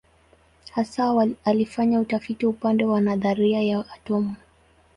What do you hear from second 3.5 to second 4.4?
ya atomu.